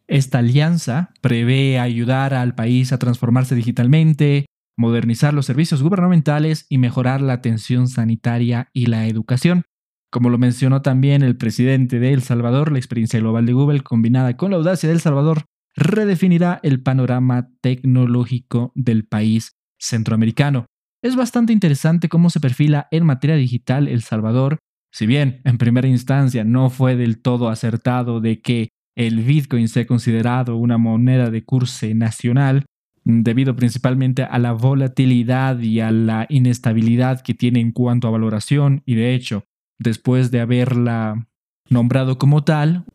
esta 0.07 0.39
alianza 0.39 1.13
prevé 1.21 1.77
ayudar 1.77 2.33
al 2.33 2.55
país 2.55 2.91
a 2.91 2.97
transformarse 2.97 3.53
digitalmente, 3.53 4.47
modernizar 4.75 5.35
los 5.35 5.45
servicios 5.45 5.83
gubernamentales 5.83 6.65
y 6.69 6.79
mejorar 6.79 7.21
la 7.21 7.33
atención 7.33 7.87
sanitaria 7.87 8.71
y 8.73 8.87
la 8.87 9.05
educación. 9.05 9.65
Como 10.11 10.29
lo 10.29 10.37
mencionó 10.37 10.81
también 10.81 11.21
el 11.21 11.37
presidente 11.37 11.99
de 11.99 12.11
El 12.11 12.21
Salvador, 12.21 12.73
la 12.73 12.79
experiencia 12.79 13.19
global 13.21 13.45
de 13.45 13.53
Google 13.53 13.79
combinada 13.79 14.35
con 14.35 14.51
la 14.51 14.57
audacia 14.57 14.89
de 14.89 14.95
El 14.95 15.01
Salvador 15.01 15.45
redefinirá 15.73 16.59
el 16.63 16.83
panorama 16.83 17.49
tecnológico 17.61 18.73
del 18.75 19.05
país 19.05 19.53
centroamericano. 19.79 20.65
Es 21.01 21.15
bastante 21.15 21.53
interesante 21.53 22.09
cómo 22.09 22.29
se 22.29 22.41
perfila 22.41 22.89
en 22.91 23.05
materia 23.05 23.37
digital 23.37 23.87
El 23.87 24.01
Salvador, 24.01 24.59
si 24.91 25.05
bien 25.05 25.39
en 25.45 25.57
primera 25.57 25.87
instancia 25.87 26.43
no 26.43 26.69
fue 26.69 26.97
del 26.97 27.21
todo 27.21 27.47
acertado 27.47 28.19
de 28.19 28.41
que 28.41 28.67
el 28.97 29.21
Bitcoin 29.21 29.69
sea 29.69 29.87
considerado 29.87 30.57
una 30.57 30.77
moneda 30.77 31.31
de 31.31 31.45
curso 31.45 31.87
nacional, 31.95 32.65
debido 33.05 33.55
principalmente 33.55 34.23
a 34.23 34.37
la 34.39 34.51
volatilidad 34.51 35.57
y 35.59 35.79
a 35.79 35.89
la 35.91 36.25
inestabilidad 36.27 37.21
que 37.21 37.33
tiene 37.33 37.61
en 37.61 37.71
cuanto 37.71 38.09
a 38.09 38.11
valoración, 38.11 38.83
y 38.85 38.95
de 38.95 39.15
hecho, 39.15 39.45
después 39.81 40.31
de 40.31 40.39
haberla 40.39 41.27
nombrado 41.69 42.17
como 42.17 42.43
tal, 42.43 42.85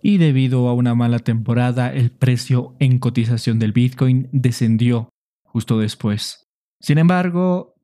y 0.00 0.18
debido 0.18 0.68
a 0.68 0.74
una 0.74 0.94
mala 0.94 1.18
temporada, 1.18 1.92
el 1.92 2.10
precio 2.10 2.76
en 2.78 2.98
cotización 2.98 3.58
del 3.58 3.72
Bitcoin 3.72 4.28
descendió 4.32 5.08
justo 5.42 5.78
después. 5.78 6.44
Sin 6.80 6.98
embargo, 6.98 7.74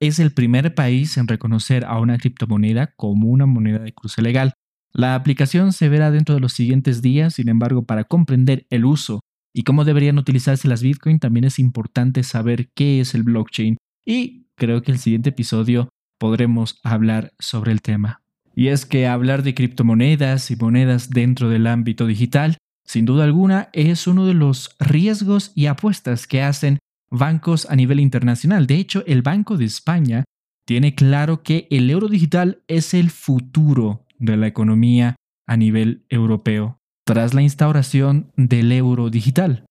es 0.00 0.18
el 0.18 0.32
primer 0.32 0.74
país 0.74 1.16
en 1.18 1.28
reconocer 1.28 1.84
a 1.84 2.00
una 2.00 2.16
criptomoneda 2.18 2.94
como 2.96 3.28
una 3.28 3.44
moneda 3.46 3.80
de 3.80 3.92
cruce 3.92 4.22
legal. 4.22 4.54
La 4.92 5.14
aplicación 5.14 5.72
se 5.72 5.90
verá 5.90 6.10
dentro 6.10 6.34
de 6.34 6.40
los 6.40 6.52
siguientes 6.52 7.02
días, 7.02 7.34
sin 7.34 7.48
embargo, 7.50 7.84
para 7.84 8.04
comprender 8.04 8.66
el 8.70 8.86
uso 8.86 9.20
y 9.54 9.62
cómo 9.62 9.84
deberían 9.84 10.18
utilizarse 10.18 10.68
las 10.68 10.82
Bitcoin, 10.82 11.18
también 11.18 11.44
es 11.44 11.58
importante 11.58 12.22
saber 12.22 12.70
qué 12.74 13.00
es 13.00 13.14
el 13.14 13.22
blockchain. 13.24 13.76
Y 14.06 14.46
creo 14.56 14.80
que 14.82 14.92
el 14.92 14.98
siguiente 14.98 15.30
episodio 15.30 15.90
podremos 16.18 16.80
hablar 16.82 17.32
sobre 17.38 17.72
el 17.72 17.82
tema. 17.82 18.22
Y 18.54 18.68
es 18.68 18.86
que 18.86 19.06
hablar 19.06 19.42
de 19.42 19.54
criptomonedas 19.54 20.50
y 20.50 20.56
monedas 20.56 21.10
dentro 21.10 21.50
del 21.50 21.66
ámbito 21.66 22.06
digital, 22.06 22.56
sin 22.84 23.04
duda 23.04 23.24
alguna, 23.24 23.68
es 23.72 24.06
uno 24.06 24.26
de 24.26 24.34
los 24.34 24.76
riesgos 24.78 25.52
y 25.54 25.66
apuestas 25.66 26.26
que 26.26 26.42
hacen 26.42 26.78
bancos 27.10 27.66
a 27.70 27.76
nivel 27.76 28.00
internacional. 28.00 28.66
De 28.66 28.76
hecho, 28.76 29.04
el 29.06 29.22
Banco 29.22 29.56
de 29.56 29.66
España 29.66 30.24
tiene 30.66 30.94
claro 30.94 31.42
que 31.42 31.68
el 31.70 31.90
euro 31.90 32.08
digital 32.08 32.62
es 32.66 32.94
el 32.94 33.10
futuro 33.10 34.06
de 34.18 34.36
la 34.36 34.46
economía 34.46 35.16
a 35.46 35.56
nivel 35.56 36.04
europeo, 36.08 36.78
tras 37.04 37.34
la 37.34 37.42
instauración 37.42 38.32
del 38.36 38.72
euro 38.72 39.10
digital, 39.10 39.64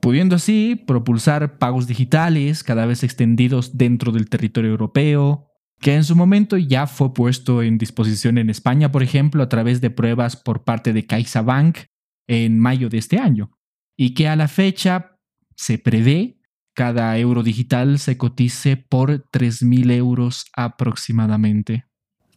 pudiendo 0.00 0.36
así 0.36 0.74
propulsar 0.74 1.58
pagos 1.58 1.86
digitales 1.86 2.62
cada 2.62 2.84
vez 2.84 3.02
extendidos 3.04 3.78
dentro 3.78 4.12
del 4.12 4.28
territorio 4.28 4.70
europeo, 4.70 5.53
que 5.80 5.94
en 5.94 6.04
su 6.04 6.16
momento 6.16 6.56
ya 6.56 6.86
fue 6.86 7.12
puesto 7.12 7.62
en 7.62 7.78
disposición 7.78 8.38
en 8.38 8.50
España, 8.50 8.90
por 8.90 9.02
ejemplo, 9.02 9.42
a 9.42 9.48
través 9.48 9.80
de 9.80 9.90
pruebas 9.90 10.36
por 10.36 10.64
parte 10.64 10.92
de 10.92 11.06
CaixaBank 11.06 11.78
en 12.26 12.58
mayo 12.58 12.88
de 12.88 12.98
este 12.98 13.18
año, 13.18 13.50
y 13.96 14.14
que 14.14 14.28
a 14.28 14.36
la 14.36 14.48
fecha 14.48 15.18
se 15.56 15.78
prevé 15.78 16.38
cada 16.74 17.16
euro 17.18 17.44
digital 17.44 18.00
se 18.00 18.18
cotice 18.18 18.76
por 18.76 19.24
3.000 19.30 19.92
euros 19.92 20.46
aproximadamente. 20.56 21.84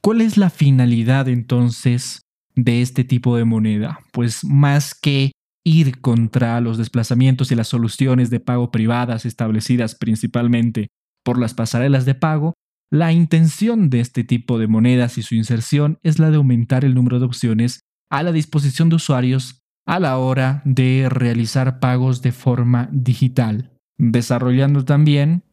¿Cuál 0.01 0.21
es 0.21 0.37
la 0.37 0.51
finalidad 0.51 1.27
entonces 1.27 2.21
de 2.55 2.81
este 2.81 3.03
tipo 3.03 3.35
de 3.35 3.45
moneda? 3.45 3.99
Pues 4.13 4.43
más 4.45 4.93
que 4.93 5.31
ir 5.65 5.99
contra 5.99 6.61
los 6.61 6.77
desplazamientos 6.77 7.51
y 7.51 7.55
las 7.55 7.67
soluciones 7.67 8.29
de 8.29 8.39
pago 8.39 8.69
privadas 8.69 9.25
establecidas 9.25 9.95
principalmente 9.95 10.87
por 11.23 11.39
las 11.39 11.55
pasarelas 11.55 12.05
de 12.05 12.15
pago, 12.15 12.53
la 12.89 13.11
intención 13.11 13.89
de 13.89 13.99
este 13.99 14.23
tipo 14.23 14.57
de 14.57 14.67
monedas 14.67 15.17
y 15.17 15.21
su 15.21 15.35
inserción 15.35 15.99
es 16.03 16.19
la 16.19 16.29
de 16.29 16.37
aumentar 16.37 16.85
el 16.85 16.95
número 16.95 17.19
de 17.19 17.25
opciones 17.25 17.81
a 18.09 18.23
la 18.23 18.31
disposición 18.31 18.87
de 18.89 18.95
usuarios 18.95 19.61
a 19.85 19.99
la 19.99 20.17
hora 20.17 20.61
de 20.65 21.07
realizar 21.09 21.79
pagos 21.79 22.21
de 22.21 22.31
forma 22.31 22.87
digital, 22.91 23.73
desarrollando 23.97 24.85
también 24.85 25.43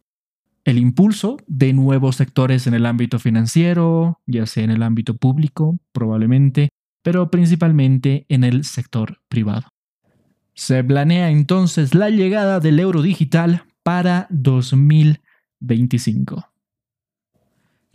el 0.65 0.77
impulso 0.77 1.37
de 1.47 1.73
nuevos 1.73 2.17
sectores 2.17 2.67
en 2.67 2.73
el 2.73 2.85
ámbito 2.85 3.19
financiero, 3.19 4.19
ya 4.25 4.45
sea 4.45 4.63
en 4.63 4.71
el 4.71 4.83
ámbito 4.83 5.15
público, 5.15 5.77
probablemente, 5.91 6.69
pero 7.03 7.31
principalmente 7.31 8.25
en 8.29 8.43
el 8.43 8.65
sector 8.65 9.21
privado. 9.27 9.67
Se 10.53 10.83
planea 10.83 11.29
entonces 11.29 11.93
la 11.93 12.09
llegada 12.09 12.59
del 12.59 12.79
euro 12.79 13.01
digital 13.01 13.63
para 13.83 14.27
2025. 14.31 16.54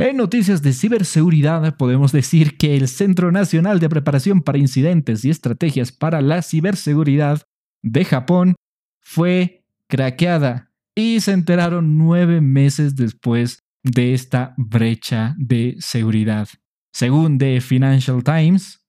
En 0.00 0.16
noticias 0.16 0.62
de 0.62 0.72
ciberseguridad 0.72 1.76
podemos 1.76 2.10
decir 2.10 2.56
que 2.56 2.74
el 2.74 2.88
Centro 2.88 3.30
Nacional 3.32 3.80
de 3.80 3.90
Preparación 3.90 4.40
para 4.40 4.56
Incidentes 4.56 5.26
y 5.26 5.28
Estrategias 5.28 5.92
para 5.92 6.22
la 6.22 6.40
Ciberseguridad 6.40 7.42
de 7.82 8.06
Japón 8.06 8.54
fue 9.02 9.62
craqueada 9.88 10.72
y 10.94 11.20
se 11.20 11.32
enteraron 11.32 11.98
nueve 11.98 12.40
meses 12.40 12.96
después 12.96 13.58
de 13.82 14.14
esta 14.14 14.54
brecha 14.56 15.34
de 15.36 15.76
seguridad. 15.80 16.48
Según 16.94 17.36
The 17.36 17.60
Financial 17.60 18.24
Times, 18.24 18.82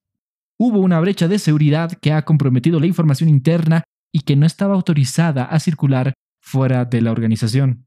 hubo 0.58 0.78
una 0.80 0.98
brecha 0.98 1.28
de 1.28 1.38
seguridad 1.38 1.92
que 1.92 2.14
ha 2.14 2.24
comprometido 2.24 2.80
la 2.80 2.86
información 2.86 3.28
interna 3.28 3.84
y 4.14 4.20
que 4.20 4.34
no 4.34 4.46
estaba 4.46 4.72
autorizada 4.72 5.44
a 5.44 5.60
circular 5.60 6.14
fuera 6.40 6.86
de 6.86 7.02
la 7.02 7.12
organización. 7.12 7.84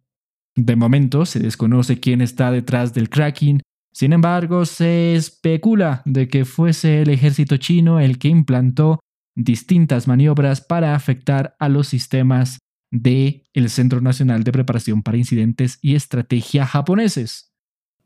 De 0.55 0.75
momento 0.75 1.25
se 1.25 1.39
desconoce 1.39 1.99
quién 1.99 2.21
está 2.21 2.51
detrás 2.51 2.93
del 2.93 3.09
cracking, 3.09 3.61
sin 3.91 4.13
embargo 4.13 4.65
se 4.65 5.15
especula 5.15 6.01
de 6.05 6.27
que 6.27 6.45
fuese 6.45 7.01
el 7.01 7.09
ejército 7.09 7.57
chino 7.57 7.99
el 7.99 8.17
que 8.17 8.29
implantó 8.29 8.99
distintas 9.35 10.07
maniobras 10.07 10.61
para 10.61 10.95
afectar 10.95 11.55
a 11.59 11.67
los 11.67 11.87
sistemas 11.87 12.59
del 12.91 13.43
el 13.53 13.69
Centro 13.69 13.99
Nacional 13.99 14.43
de 14.43 14.53
Preparación 14.53 15.03
para 15.03 15.17
Incidentes 15.17 15.77
y 15.81 15.95
Estrategia 15.95 16.65
japoneses, 16.65 17.53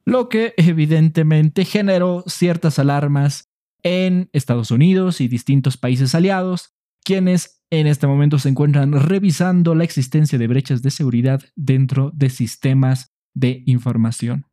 lo 0.05 0.27
que 0.29 0.53
evidentemente 0.57 1.65
generó 1.65 2.23
ciertas 2.25 2.79
alarmas 2.79 3.45
en 3.83 4.29
Estados 4.33 4.71
Unidos 4.71 5.21
y 5.21 5.27
distintos 5.27 5.77
países 5.77 6.15
aliados, 6.15 6.73
quienes 7.03 7.58
en 7.71 7.87
este 7.87 8.07
momento 8.07 8.39
se 8.39 8.49
encuentran 8.49 8.93
revisando 8.93 9.75
la 9.75 9.83
existencia 9.83 10.39
de 10.39 10.47
brechas 10.47 10.81
de 10.81 10.91
seguridad 10.91 11.41
dentro 11.55 12.11
de 12.13 12.29
sistemas 12.29 13.11
de 13.33 13.63
información. 13.65 14.45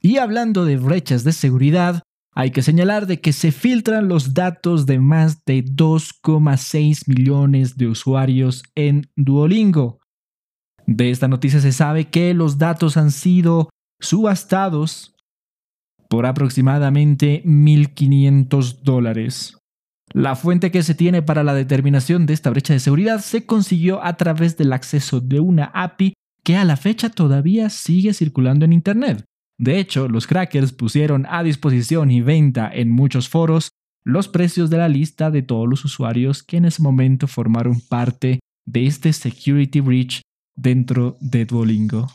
Y 0.00 0.18
hablando 0.18 0.64
de 0.64 0.76
brechas 0.76 1.24
de 1.24 1.32
seguridad, 1.32 2.02
hay 2.34 2.50
que 2.50 2.62
señalar 2.62 3.06
de 3.06 3.20
que 3.20 3.32
se 3.32 3.52
filtran 3.52 4.08
los 4.08 4.34
datos 4.34 4.86
de 4.86 4.98
más 4.98 5.44
de 5.44 5.64
2,6 5.64 7.02
millones 7.06 7.76
de 7.76 7.86
usuarios 7.86 8.62
en 8.74 9.08
Duolingo. 9.14 10.00
De 10.86 11.10
esta 11.10 11.28
noticia 11.28 11.60
se 11.60 11.72
sabe 11.72 12.10
que 12.10 12.34
los 12.34 12.58
datos 12.58 12.96
han 12.96 13.10
sido 13.10 13.70
subastados 14.00 15.14
por 16.10 16.26
aproximadamente 16.26 17.42
1.500 17.44 18.80
dólares. 18.82 19.56
La 20.14 20.36
fuente 20.36 20.70
que 20.70 20.84
se 20.84 20.94
tiene 20.94 21.22
para 21.22 21.42
la 21.42 21.54
determinación 21.54 22.24
de 22.24 22.34
esta 22.34 22.48
brecha 22.50 22.72
de 22.72 22.78
seguridad 22.78 23.18
se 23.18 23.46
consiguió 23.46 24.02
a 24.04 24.16
través 24.16 24.56
del 24.56 24.72
acceso 24.72 25.20
de 25.20 25.40
una 25.40 25.72
API 25.74 26.14
que 26.44 26.56
a 26.56 26.64
la 26.64 26.76
fecha 26.76 27.10
todavía 27.10 27.68
sigue 27.68 28.14
circulando 28.14 28.64
en 28.64 28.72
Internet. 28.72 29.24
De 29.58 29.80
hecho, 29.80 30.08
los 30.08 30.28
crackers 30.28 30.72
pusieron 30.72 31.26
a 31.28 31.42
disposición 31.42 32.12
y 32.12 32.20
venta 32.20 32.70
en 32.72 32.92
muchos 32.92 33.28
foros 33.28 33.70
los 34.04 34.28
precios 34.28 34.70
de 34.70 34.76
la 34.76 34.88
lista 34.88 35.32
de 35.32 35.42
todos 35.42 35.68
los 35.68 35.84
usuarios 35.84 36.44
que 36.44 36.58
en 36.58 36.66
ese 36.66 36.80
momento 36.80 37.26
formaron 37.26 37.80
parte 37.80 38.38
de 38.66 38.86
este 38.86 39.12
security 39.12 39.80
breach 39.80 40.20
dentro 40.54 41.16
de 41.20 41.44
Duolingo. 41.44 42.08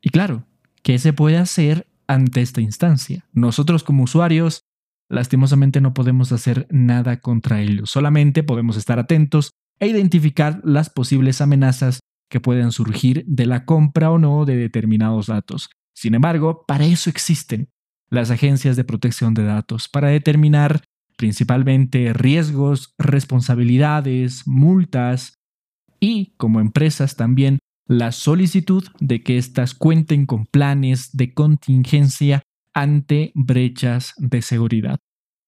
Y 0.00 0.10
claro, 0.10 0.46
¿qué 0.82 0.98
se 0.98 1.12
puede 1.12 1.36
hacer 1.36 1.86
ante 2.08 2.40
esta 2.40 2.60
instancia? 2.60 3.24
Nosotros 3.32 3.84
como 3.84 4.02
usuarios, 4.02 4.59
lastimosamente 5.10 5.80
no 5.80 5.92
podemos 5.92 6.32
hacer 6.32 6.66
nada 6.70 7.20
contra 7.20 7.60
ellos, 7.60 7.90
solamente 7.90 8.42
podemos 8.42 8.76
estar 8.76 8.98
atentos 8.98 9.50
e 9.80 9.88
identificar 9.88 10.60
las 10.64 10.88
posibles 10.88 11.40
amenazas 11.40 12.00
que 12.30 12.40
puedan 12.40 12.70
surgir 12.70 13.24
de 13.26 13.46
la 13.46 13.64
compra 13.64 14.10
o 14.10 14.18
no 14.18 14.44
de 14.44 14.56
determinados 14.56 15.26
datos. 15.26 15.68
Sin 15.94 16.14
embargo, 16.14 16.64
para 16.66 16.86
eso 16.86 17.10
existen 17.10 17.68
las 18.08 18.30
agencias 18.30 18.76
de 18.76 18.84
protección 18.84 19.34
de 19.34 19.44
datos, 19.44 19.88
para 19.88 20.08
determinar 20.08 20.82
principalmente 21.16 22.12
riesgos, 22.12 22.94
responsabilidades, 22.98 24.46
multas 24.46 25.34
y, 26.00 26.34
como 26.36 26.60
empresas 26.60 27.16
también, 27.16 27.58
la 27.86 28.12
solicitud 28.12 28.84
de 29.00 29.22
que 29.22 29.36
éstas 29.36 29.74
cuenten 29.74 30.24
con 30.24 30.46
planes 30.46 31.10
de 31.12 31.34
contingencia 31.34 32.42
ante 32.74 33.32
brechas 33.34 34.14
de 34.16 34.42
seguridad. 34.42 34.98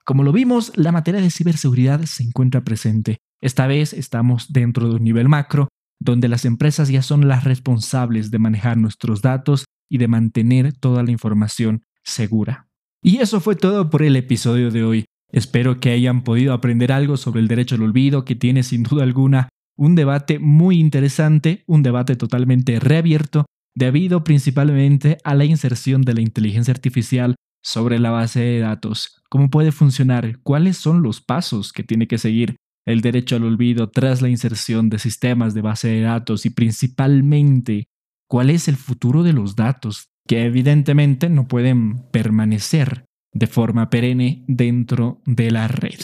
Como 0.04 0.24
lo 0.24 0.32
vimos, 0.32 0.72
la 0.76 0.92
materia 0.92 1.20
de 1.20 1.30
ciberseguridad 1.30 2.02
se 2.02 2.24
encuentra 2.24 2.64
presente. 2.64 3.18
Esta 3.40 3.66
vez 3.66 3.92
estamos 3.92 4.52
dentro 4.52 4.88
de 4.88 4.96
un 4.96 5.04
nivel 5.04 5.28
macro, 5.28 5.68
donde 6.00 6.28
las 6.28 6.44
empresas 6.44 6.88
ya 6.88 7.02
son 7.02 7.28
las 7.28 7.44
responsables 7.44 8.30
de 8.30 8.38
manejar 8.38 8.76
nuestros 8.76 9.22
datos 9.22 9.64
y 9.88 9.98
de 9.98 10.08
mantener 10.08 10.72
toda 10.72 11.02
la 11.02 11.12
información 11.12 11.82
segura. 12.02 12.68
Y 13.02 13.18
eso 13.18 13.40
fue 13.40 13.56
todo 13.56 13.90
por 13.90 14.02
el 14.02 14.16
episodio 14.16 14.70
de 14.70 14.84
hoy. 14.84 15.04
Espero 15.30 15.80
que 15.80 15.90
hayan 15.90 16.24
podido 16.24 16.52
aprender 16.52 16.92
algo 16.92 17.16
sobre 17.16 17.40
el 17.40 17.48
derecho 17.48 17.76
al 17.76 17.82
olvido, 17.82 18.24
que 18.24 18.34
tiene 18.34 18.62
sin 18.62 18.82
duda 18.82 19.02
alguna 19.02 19.48
un 19.76 19.94
debate 19.94 20.38
muy 20.38 20.78
interesante, 20.78 21.64
un 21.66 21.82
debate 21.82 22.16
totalmente 22.16 22.78
reabierto, 22.78 23.46
debido 23.74 24.24
principalmente 24.24 25.18
a 25.24 25.34
la 25.34 25.44
inserción 25.44 26.02
de 26.02 26.14
la 26.14 26.20
inteligencia 26.20 26.72
artificial 26.72 27.34
sobre 27.62 27.98
la 27.98 28.10
base 28.10 28.40
de 28.40 28.58
datos. 28.60 29.22
¿Cómo 29.28 29.48
puede 29.50 29.72
funcionar? 29.72 30.40
¿Cuáles 30.42 30.76
son 30.76 31.02
los 31.02 31.20
pasos 31.20 31.72
que 31.72 31.84
tiene 31.84 32.06
que 32.06 32.18
seguir 32.18 32.56
el 32.84 33.00
derecho 33.00 33.36
al 33.36 33.44
olvido 33.44 33.90
tras 33.90 34.20
la 34.20 34.28
inserción 34.28 34.90
de 34.90 34.98
sistemas 34.98 35.54
de 35.54 35.62
base 35.62 35.88
de 35.88 36.00
datos? 36.02 36.44
Y 36.44 36.50
principalmente, 36.50 37.86
¿cuál 38.28 38.50
es 38.50 38.68
el 38.68 38.76
futuro 38.76 39.22
de 39.22 39.32
los 39.32 39.56
datos? 39.56 40.08
Que 40.26 40.44
evidentemente 40.44 41.28
no 41.28 41.48
pueden 41.48 42.10
permanecer 42.10 43.04
de 43.32 43.46
forma 43.46 43.88
perenne 43.88 44.44
dentro 44.46 45.22
de 45.24 45.50
la 45.50 45.68
red. 45.68 46.00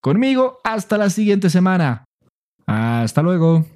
Conmigo, 0.00 0.58
hasta 0.64 0.96
la 0.96 1.10
siguiente 1.10 1.50
semana. 1.50 2.04
Hasta 2.66 3.22
luego. 3.22 3.66